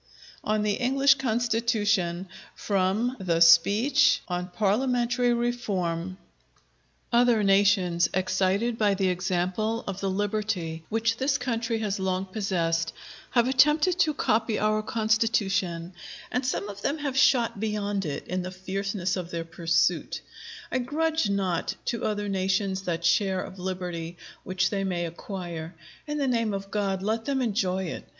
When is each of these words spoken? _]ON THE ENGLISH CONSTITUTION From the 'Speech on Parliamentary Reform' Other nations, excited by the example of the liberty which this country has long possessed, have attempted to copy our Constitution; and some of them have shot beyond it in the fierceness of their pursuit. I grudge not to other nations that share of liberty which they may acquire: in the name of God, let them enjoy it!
_]ON 0.44 0.62
THE 0.62 0.78
ENGLISH 0.80 1.14
CONSTITUTION 1.14 2.28
From 2.54 3.16
the 3.18 3.40
'Speech 3.40 4.22
on 4.28 4.46
Parliamentary 4.50 5.34
Reform' 5.34 6.18
Other 7.12 7.42
nations, 7.42 8.08
excited 8.14 8.78
by 8.78 8.94
the 8.94 9.08
example 9.08 9.82
of 9.88 9.98
the 9.98 10.08
liberty 10.08 10.84
which 10.88 11.16
this 11.16 11.36
country 11.36 11.80
has 11.80 11.98
long 11.98 12.26
possessed, 12.26 12.92
have 13.30 13.48
attempted 13.48 13.98
to 13.98 14.14
copy 14.14 14.56
our 14.56 14.84
Constitution; 14.84 15.94
and 16.30 16.46
some 16.46 16.68
of 16.68 16.82
them 16.82 16.98
have 16.98 17.16
shot 17.18 17.58
beyond 17.58 18.06
it 18.06 18.24
in 18.28 18.42
the 18.42 18.52
fierceness 18.52 19.16
of 19.16 19.32
their 19.32 19.44
pursuit. 19.44 20.20
I 20.70 20.78
grudge 20.78 21.28
not 21.28 21.74
to 21.86 22.04
other 22.04 22.28
nations 22.28 22.82
that 22.82 23.04
share 23.04 23.42
of 23.42 23.58
liberty 23.58 24.16
which 24.44 24.70
they 24.70 24.84
may 24.84 25.06
acquire: 25.06 25.74
in 26.06 26.18
the 26.18 26.28
name 26.28 26.54
of 26.54 26.70
God, 26.70 27.02
let 27.02 27.24
them 27.24 27.42
enjoy 27.42 27.82
it! 27.86 28.06